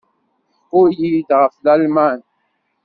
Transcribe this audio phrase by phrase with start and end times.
[0.57, 2.19] Ḥku-iyi-d ɣef Lalman.